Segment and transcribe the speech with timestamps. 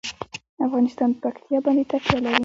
[0.65, 2.39] افغانستان په پکتیا باندې تکیه لري.